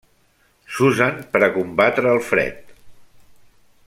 [0.77, 2.73] S'usen per a combatre el fred.